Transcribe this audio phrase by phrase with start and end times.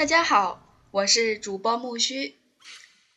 [0.00, 2.38] 大家好，我是主播木须。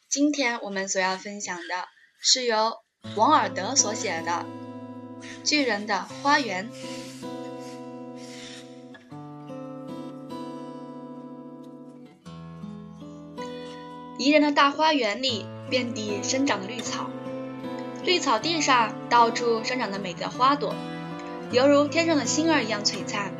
[0.09, 1.87] 今天我们所要分享的
[2.19, 2.73] 是由
[3.15, 4.45] 王尔德所写的
[5.47, 6.69] 《巨人的花园》。
[14.17, 17.09] 宜人的大花园里，遍地生长绿草，
[18.03, 20.75] 绿草地上到处生长的美的花朵，
[21.49, 23.33] 犹如天上的星儿一样璀璨。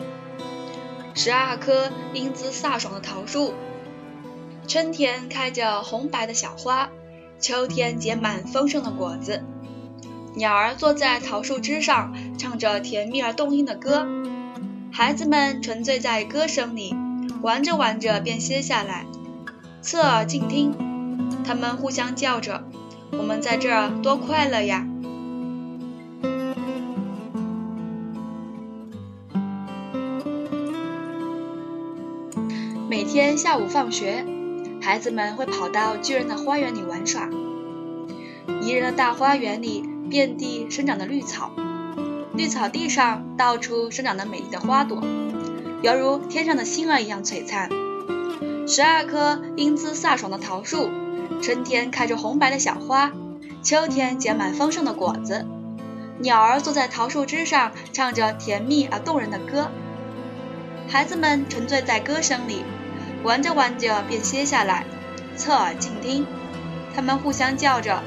[1.16, 3.54] 十二棵英姿飒爽的桃树，
[4.68, 6.90] 春天开着红白的小花，
[7.40, 9.44] 秋天结满丰盛的果子。
[10.36, 14.08] 鸟儿坐在桃树枝上，唱着甜蜜而动听的歌。
[14.92, 16.96] 孩子们沉醉在歌声里，
[17.44, 19.06] 玩着玩着便歇下来，
[19.82, 20.74] 侧耳静听。
[21.46, 22.64] 他们互相叫着
[23.14, 24.88] ：“我们在这儿多快乐呀！”
[33.14, 34.26] 天下午放学，
[34.82, 37.30] 孩子们会跑到巨人的花园里玩耍。
[38.60, 41.52] 宜人的大花园里，遍地生长的绿草，
[42.34, 45.04] 绿草地上到处生长的美丽的花朵，
[45.84, 47.70] 犹如天上的星儿一样璀璨。
[48.68, 50.90] 十二棵英姿飒爽的桃树，
[51.40, 53.12] 春天开着红白的小花，
[53.62, 55.46] 秋天结满丰盛的果子。
[56.18, 59.70] 鸟儿坐在桃树枝上，唱着甜蜜而动人的歌。
[60.88, 62.64] 孩子们沉醉在歌声里。
[63.24, 64.86] 玩着玩着便歇下来，
[65.36, 66.28] 侧耳倾听。
[66.96, 68.04] 他们互相叫着：“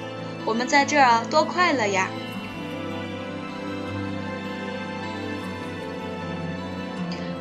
[0.46, 2.08] 我们在这儿多快乐呀！”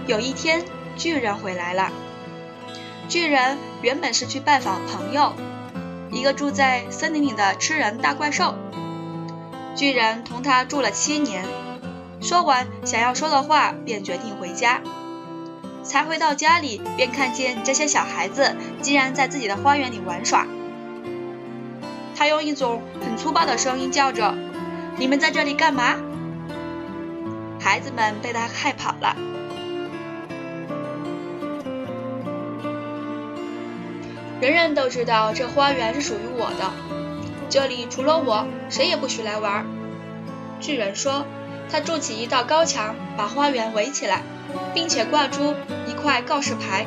[0.08, 0.64] 有一天，
[0.96, 1.92] 巨人回来了。
[3.08, 5.34] 巨人原本是去拜访朋友，
[6.12, 8.56] 一个住在森林里的吃人大怪兽。
[9.76, 11.46] 巨人同他住了七年，
[12.22, 14.82] 说完想要说的话，便决定回家。
[15.86, 20.48] 才回到家里，便看见这些小孩子竟然在自己的花园里玩耍。
[22.16, 24.36] 他用一种很粗暴的声音叫着
[24.98, 25.96] ：“你们在这里干嘛？”
[27.62, 29.16] 孩子们被他害跑了。
[34.42, 36.74] 人人都知道这花园是属于我的，
[37.50, 39.66] 这里除了我，谁也不许来玩。
[40.60, 41.26] 巨人说
[41.72, 44.22] ：“他筑起一道高墙，把花园围起来。”
[44.74, 45.54] 并且挂出
[45.88, 46.86] 一块告示牌：“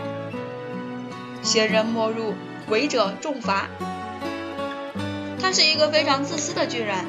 [1.42, 2.34] 闲人莫入，
[2.68, 3.68] 违者重罚。”
[5.40, 7.04] 他是一个非常自私的巨人。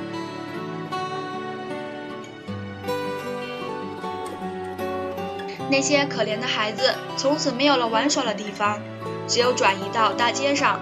[5.69, 8.81] 那些可怜的孩子从此没有了玩耍的地方，
[9.27, 10.79] 只有转移到大街上。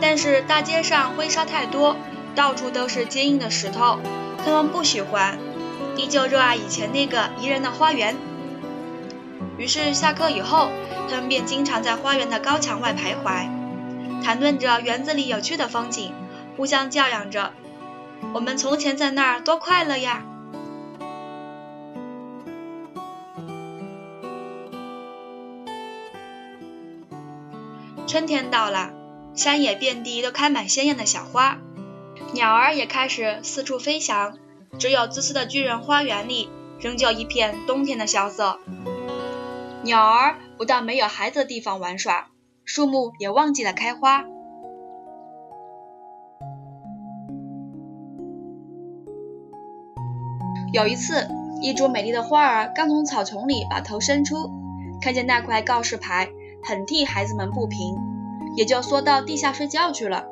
[0.00, 1.96] 但是大街上灰沙太多，
[2.34, 3.98] 到处都是坚硬的石头，
[4.44, 5.38] 他们不喜欢，
[5.98, 8.16] 依旧热爱以前那个宜人的花园。
[9.58, 10.70] 于是下课以后，
[11.10, 13.48] 他们便经常在花园的高墙外徘徊，
[14.22, 16.14] 谈论着园子里有趣的风景，
[16.56, 17.52] 互相教养着
[18.32, 20.22] ：“我们从前在那儿多快乐呀！”
[28.06, 28.92] 春天到了，
[29.34, 31.58] 山野遍地都开满鲜艳的小花，
[32.32, 34.38] 鸟儿也开始四处飞翔，
[34.78, 38.58] 只有自私的巨人花园里仍旧一片冬天的萧瑟。
[39.82, 42.28] 鸟儿不到没有孩子的地方玩耍，
[42.64, 44.24] 树木也忘记了开花。
[50.72, 51.26] 有一次，
[51.62, 54.50] 一株美丽的花儿刚从草丛里把头伸出，
[55.00, 56.28] 看见那块告示牌，
[56.62, 57.96] 很替孩子们不平，
[58.54, 60.26] 也就缩到地下睡觉去了。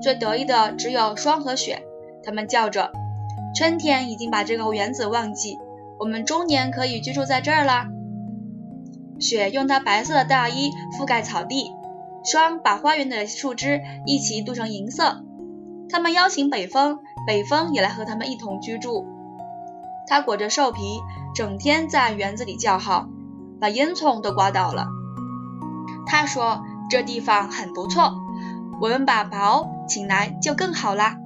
[0.00, 1.82] 最得意的只有霜和雪，
[2.24, 2.92] 他们叫着
[3.54, 5.58] ：“春天已经把这个园子忘记，
[5.98, 7.86] 我们终年可以居住在这儿了。”
[9.20, 11.70] 雪用它白色的大衣覆盖草地，
[12.24, 15.24] 霜把花园的树枝一起镀成银色。
[15.88, 19.06] 他们邀请北风，北风也来和他们一同居住。
[20.08, 20.80] 他裹着兽皮，
[21.34, 23.06] 整天在园子里叫号，
[23.60, 24.86] 把烟囱都刮倒了。
[26.06, 28.12] 他说：“这地方很不错，
[28.80, 31.18] 我们把雹请来就更好啦。”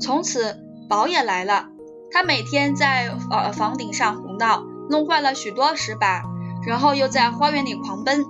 [0.00, 0.56] 从此，
[0.88, 1.68] 宝也来了。
[2.10, 6.22] 他每天在呃房顶上胡闹，弄坏了许多石板，
[6.66, 8.24] 然后又在花园里狂奔。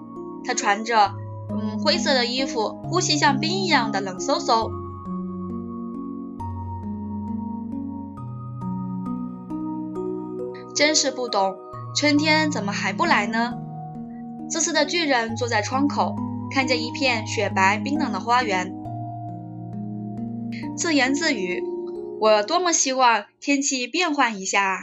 [0.44, 1.14] 他穿着
[1.50, 4.70] 嗯灰色的衣服，呼吸像冰一样的冷飕飕。
[10.74, 11.56] 真是不懂，
[11.94, 13.54] 春天怎么还不来呢？
[14.50, 16.16] 自私的巨人坐在窗口，
[16.50, 18.74] 看见一片雪白冰冷的花园，
[20.76, 21.62] 自言自语
[22.20, 24.78] 我多么希望天气变换一下啊。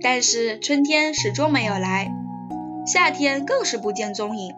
[0.00, 2.12] 但是春天始终没有来
[2.86, 4.54] 夏天更是不见踪影。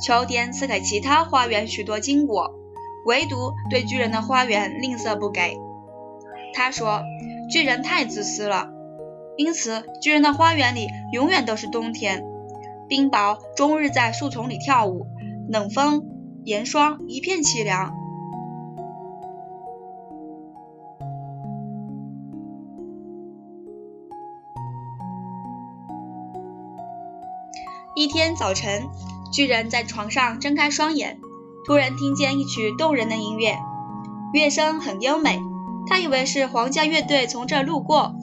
[0.00, 2.54] 秋天赐给其他花园许多金果
[3.04, 5.56] 唯独对巨人的花园吝啬不给。
[6.52, 7.02] 他说
[7.50, 8.70] 巨人太自私了
[9.36, 12.24] 因此巨人的花园里永远都是冬天
[12.90, 15.06] 冰雹终日在树丛里跳舞，
[15.48, 16.02] 冷风
[16.44, 17.94] 严霜一片凄凉。”
[27.94, 28.88] 一天早晨，
[29.32, 31.20] 巨人在床上睁开双眼，
[31.64, 33.56] 突然听见一曲动人的音乐，
[34.32, 35.38] 乐声很优美。
[35.86, 38.16] 他以为是皇家乐队从这儿路过，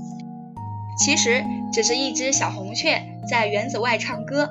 [0.98, 4.50] 其实只是一只小红雀在园子外唱歌。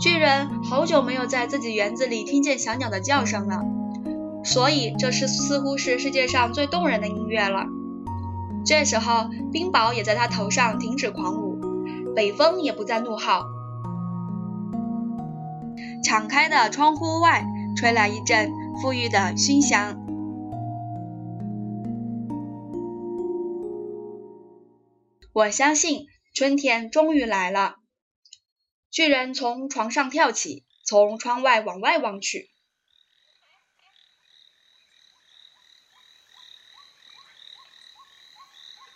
[0.00, 3.62] 巨人好久没有在自己园子里听见小鸟的叫声了。
[4.42, 7.66] 所以，这是似乎是世界上最动人的音乐了。
[8.64, 11.58] 这时候，冰雹也在他头上停止狂舞，
[12.16, 13.44] 北风也不再怒号。
[16.02, 17.44] 敞开的窗户外，
[17.76, 18.50] 吹来一阵
[18.82, 19.98] 馥郁的熏香。
[25.32, 27.76] 我相信春天终于来了。
[28.90, 32.50] 巨人从床上跳起，从窗外往外望去。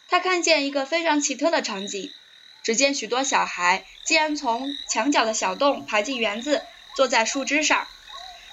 [0.08, 2.10] 他看见一个非常奇特的场景，
[2.64, 6.64] 只见许多小孩竟然从墙角的小洞爬进园子，
[6.96, 7.86] 坐在树枝上。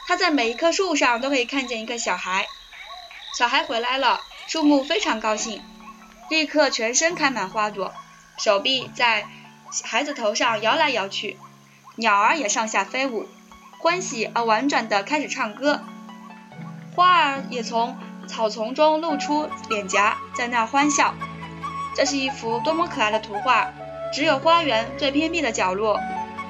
[0.08, 2.48] 他在每一棵树上都可以看见一个小孩。
[3.38, 5.64] 小孩回来了，树木非常高兴，
[6.32, 7.94] 立刻全身开满花朵，
[8.38, 9.28] 手臂在
[9.84, 11.36] 孩子头上摇来摇去，
[11.98, 13.28] 鸟儿也上下飞舞，
[13.80, 15.82] 欢喜而婉转地开始唱歌。
[16.96, 17.98] 花儿也从
[18.28, 21.14] 草丛中露出脸颊，在那儿欢笑。
[21.98, 23.74] 这是一幅多么可爱的图画！
[24.14, 26.00] 只有花园最偏僻的角落，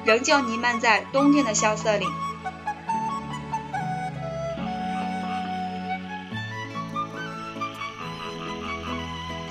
[0.06, 2.06] 仍旧弥漫在冬天的萧瑟里。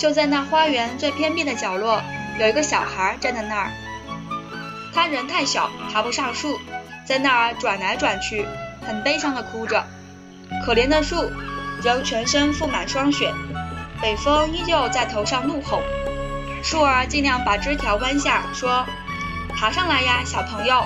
[0.00, 2.02] 就在那花园最偏僻的角落，
[2.38, 3.70] 有一个小孩站在那儿。
[4.94, 6.58] 他人太小，爬不上树，
[7.04, 8.46] 在那儿转来转去，
[8.80, 9.84] 很悲伤地哭着。
[10.64, 11.30] 可怜的树，
[11.82, 13.30] 仍全身覆满霜雪。
[14.00, 15.82] 北风依旧在头上怒吼，
[16.64, 18.86] 树儿尽量把枝条弯下，说
[19.54, 20.82] ：“爬上来呀，小朋友。”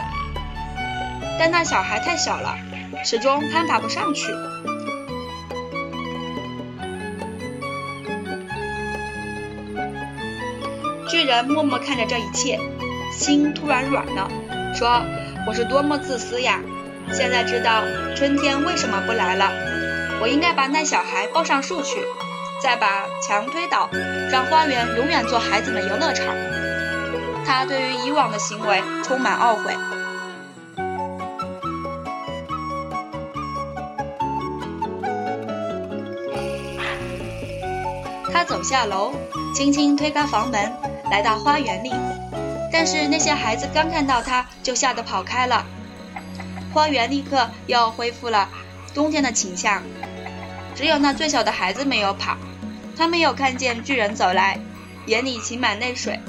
[1.38, 2.58] 但那小孩太小了，
[3.04, 4.34] 始终攀爬不上去。
[11.14, 12.58] 巨人默默看着这一切，
[13.12, 14.28] 心突然软了，
[14.74, 15.00] 说
[15.46, 16.58] ：“我是多么自私呀！
[17.12, 17.84] 现在知道
[18.16, 19.48] 春天为什么不来了，
[20.20, 22.00] 我应该把那小孩抱上树去。”
[22.60, 23.88] 再把墙推倒，
[24.28, 26.26] 让花园永远做孩子们游乐场。
[27.46, 29.72] 他对于以往的行为充满懊悔。
[38.32, 39.12] 他走下楼，
[39.54, 40.72] 轻轻推开房门，
[41.10, 41.92] 来到花园里。
[42.72, 45.64] 但是那些孩子刚看到他，就吓得跑开了。
[46.72, 48.48] 花园立刻又恢复了
[48.92, 49.82] 冬天的景象，
[50.74, 52.36] 只有那最小的孩子没有跑。
[52.96, 54.58] 他没有看见巨人走来，
[55.06, 56.20] 眼里噙满泪水。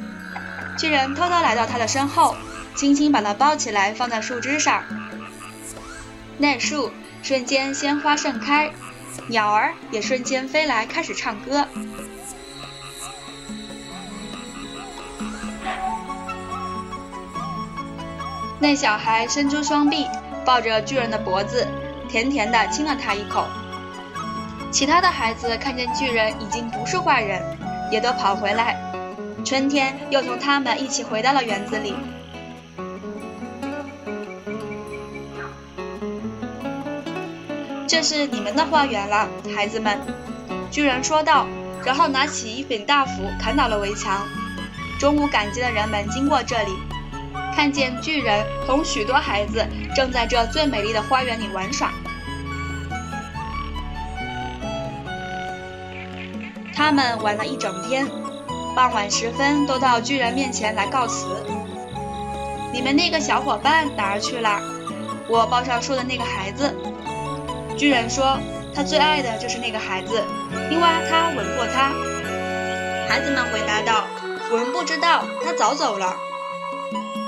[0.77, 2.35] 巨人偷偷来到他的身后，
[2.75, 4.83] 轻轻把他抱起来，放在树枝上。
[6.37, 6.91] 那树
[7.23, 8.69] 瞬间鲜花盛开，
[9.27, 11.67] 鸟儿也瞬间飞来，开始唱歌。
[18.65, 20.07] 那小孩伸出双臂，
[20.43, 21.67] 抱着巨人的脖子，
[22.09, 23.45] 甜甜地亲了他一口。
[24.71, 27.39] 其他的孩子看见巨人已经不是坏人，
[27.91, 28.75] 也都跑回来。
[29.45, 31.93] 春天又同他们一起回到了园子里。
[37.87, 39.99] 这是你们的花园了，孩子们，
[40.71, 41.45] 巨人说道，
[41.85, 44.25] 然后拿起一柄大斧砍倒了围墙。
[44.99, 46.71] 中午赶集的人们经过这里，
[47.55, 51.89] 看见巨人同许多孩子正在这最美丽的花园里玩耍。
[56.75, 58.05] 他们玩了一整天，
[58.75, 61.25] 傍晚时分都到巨人面前来告辞。
[62.73, 64.59] 你们那个小伙伴哪儿去了？
[65.29, 66.75] 我抱上树的那个孩子。
[67.77, 68.37] 巨人说，
[68.75, 70.21] 他最爱的就是那个孩子，
[70.69, 71.93] 因为他吻过他。
[73.07, 74.03] 孩子们回答道
[74.51, 76.13] ：“我们不知道，他早走了。”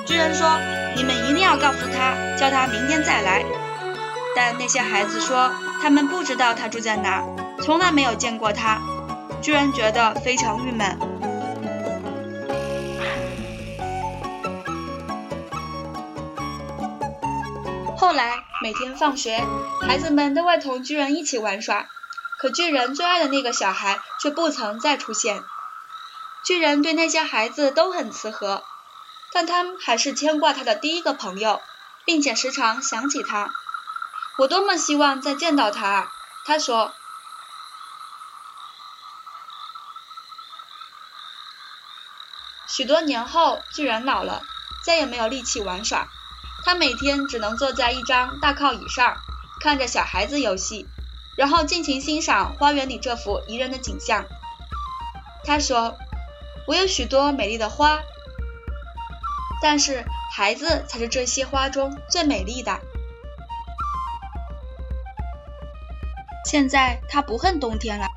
[0.07, 0.47] 巨人说
[0.95, 3.43] ：“你们一定要告诉他，叫他明天再来。”
[4.33, 7.21] 但那些孩子说他们不知道他住在哪，
[7.61, 8.79] 从来没有见过他。
[9.41, 10.97] 巨人觉得非常郁闷。
[17.97, 19.43] 后来每天放学，
[19.81, 21.85] 孩子们都会同巨人一起玩耍，
[22.39, 25.41] 可巨人最爱的那个小孩却不曾再出现。
[26.45, 28.63] 巨人对那些孩子都很慈和，
[29.31, 31.61] 但他们还是牵挂他的第一个朋友，
[32.05, 33.51] 并且时常想起他。
[34.37, 36.11] 我多么希望再见到他啊！
[36.45, 36.93] 他说。
[42.67, 44.43] 许多年后，巨人老了，
[44.85, 46.07] 再也没有力气玩耍。
[46.65, 49.17] 他每天只能坐在一张大靠椅上，
[49.61, 50.87] 看着小孩子游戏，
[51.35, 54.25] 然后尽情欣赏花园里这幅宜人的景象。
[55.45, 55.97] 他说。
[56.67, 58.01] 我有许多美丽的花，
[59.61, 62.79] 但是孩子才是这些花中最美丽的。
[66.45, 68.07] 现在他不恨冬天了，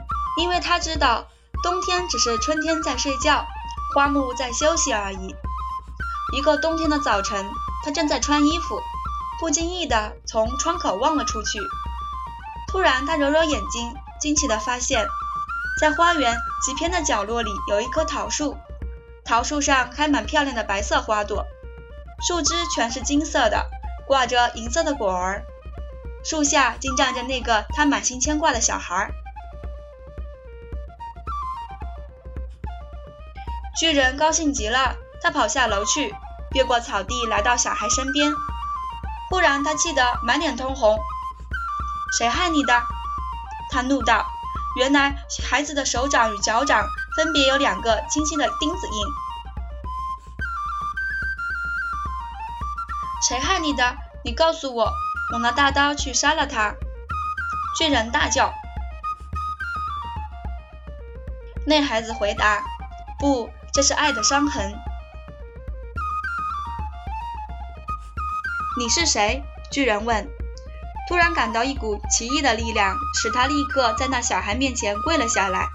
[0.40, 1.26] 因为他知道
[1.62, 3.46] 冬天只是春天在睡觉，
[3.94, 5.34] 花木在休息而已。
[6.36, 7.50] 一个冬天的早晨，
[7.84, 8.80] 他正在穿衣服，
[9.40, 11.58] 不经意的从窗口望了出去。
[12.68, 15.04] 突然，他揉揉眼睛，惊奇的发现。
[15.80, 18.56] 在花园极偏的角落里，有一棵桃树，
[19.24, 21.46] 桃树上开满漂亮的白色花朵，
[22.26, 23.70] 树枝全是金色的，
[24.06, 25.44] 挂着银色的果儿。
[26.24, 29.10] 树下竟站着那个他满心牵挂的小孩。
[33.78, 36.14] 巨人高兴极了，他跑下楼去，
[36.52, 38.32] 越过草地，来到小孩身边。
[39.30, 40.98] 忽然，他气得满脸通红
[42.18, 42.82] ：“谁害你的？”
[43.70, 44.26] 他怒道。
[44.76, 45.16] 原来
[45.48, 46.86] 孩子的手掌与脚掌
[47.16, 49.06] 分别有两个清晰的钉子印。
[53.28, 53.96] 谁害你的？
[54.24, 54.92] 你告诉我！
[55.32, 56.74] 我拿大刀去杀了他！
[57.78, 58.52] 巨人大叫。
[61.66, 62.64] 那孩子回答
[63.20, 64.74] ：“不，这是爱的伤痕。”
[68.78, 69.44] 你是谁？
[69.70, 70.28] 巨人问。
[71.08, 75.68] 突然感到一股奇异的力量，使他立刻在那小孩面前跪了下来。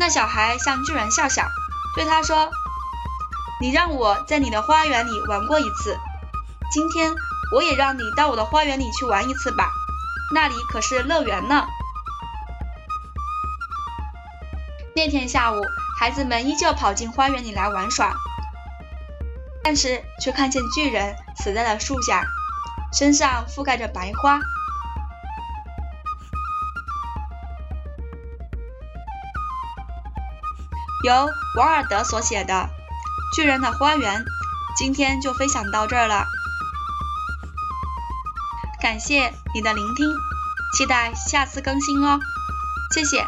[0.00, 1.46] 那小孩向巨人笑笑，
[1.94, 2.50] 对他说
[3.60, 5.98] ：“你让我在你的花园里玩过一次，
[6.72, 7.14] 今天
[7.54, 9.70] 我也让你到我的花园里去玩一次吧，
[10.34, 11.66] 那里可是乐园呢。”
[14.96, 15.60] 那天下午，
[16.00, 18.16] 孩子们依旧跑进花园里来玩耍，
[19.62, 22.24] 但是却看见巨人死在了树下。
[22.94, 24.40] 身上覆盖着白花。
[31.02, 32.52] 由王尔德所写的
[33.34, 34.22] 《巨人的花园》，
[34.76, 36.26] 今天就分享到这儿了。
[38.82, 40.06] 感谢你的聆听，
[40.76, 42.18] 期待下次更新哦，
[42.94, 43.26] 谢谢。